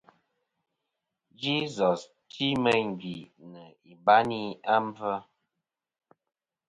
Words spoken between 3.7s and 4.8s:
ibayni a